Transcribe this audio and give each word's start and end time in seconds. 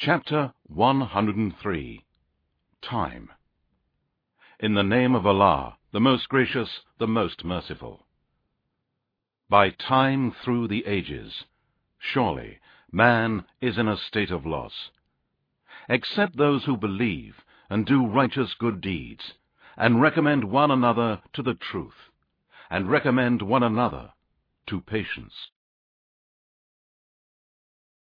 Chapter 0.00 0.54
103 0.68 2.04
Time 2.82 3.32
In 4.60 4.74
the 4.74 4.84
name 4.84 5.16
of 5.16 5.26
Allah, 5.26 5.76
the 5.90 5.98
most 5.98 6.28
gracious, 6.28 6.82
the 6.98 7.08
most 7.08 7.44
merciful. 7.44 8.06
By 9.48 9.70
time 9.70 10.30
through 10.30 10.68
the 10.68 10.86
ages, 10.86 11.46
surely 11.98 12.60
man 12.92 13.44
is 13.60 13.76
in 13.76 13.88
a 13.88 13.96
state 13.96 14.30
of 14.30 14.46
loss, 14.46 14.90
except 15.88 16.36
those 16.36 16.64
who 16.66 16.76
believe 16.76 17.44
and 17.68 17.84
do 17.84 18.06
righteous 18.06 18.54
good 18.54 18.80
deeds, 18.80 19.34
and 19.76 20.00
recommend 20.00 20.44
one 20.44 20.70
another 20.70 21.22
to 21.32 21.42
the 21.42 21.54
truth, 21.54 22.12
and 22.70 22.88
recommend 22.88 23.42
one 23.42 23.64
another 23.64 24.12
to 24.68 24.80
patience. 24.80 25.50